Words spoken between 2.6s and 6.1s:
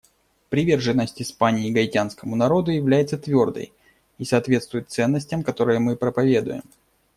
является твердой и соответствует ценностям, которые мы